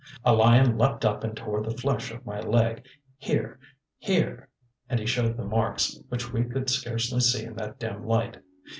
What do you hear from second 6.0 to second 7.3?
which we could scarcely